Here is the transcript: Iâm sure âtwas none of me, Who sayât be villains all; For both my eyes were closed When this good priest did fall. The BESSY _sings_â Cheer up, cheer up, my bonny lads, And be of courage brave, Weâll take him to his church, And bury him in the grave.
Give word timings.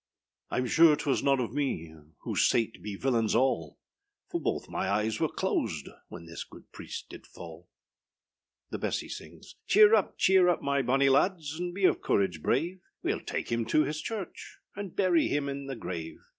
Iâm 0.51 0.67
sure 0.67 0.95
âtwas 0.97 1.21
none 1.21 1.39
of 1.39 1.53
me, 1.53 1.93
Who 2.21 2.33
sayât 2.33 2.81
be 2.81 2.95
villains 2.95 3.35
all; 3.35 3.77
For 4.31 4.41
both 4.41 4.67
my 4.67 4.89
eyes 4.89 5.19
were 5.19 5.29
closed 5.29 5.89
When 6.07 6.25
this 6.25 6.43
good 6.43 6.71
priest 6.71 7.07
did 7.09 7.27
fall. 7.27 7.69
The 8.71 8.79
BESSY 8.79 9.09
_sings_â 9.09 9.53
Cheer 9.67 9.93
up, 9.93 10.17
cheer 10.17 10.49
up, 10.49 10.63
my 10.63 10.81
bonny 10.81 11.09
lads, 11.09 11.53
And 11.59 11.71
be 11.71 11.85
of 11.85 12.01
courage 12.01 12.41
brave, 12.41 12.81
Weâll 13.05 13.23
take 13.23 13.51
him 13.51 13.63
to 13.65 13.83
his 13.83 14.01
church, 14.01 14.57
And 14.75 14.95
bury 14.95 15.27
him 15.27 15.47
in 15.47 15.67
the 15.67 15.75
grave. 15.75 16.17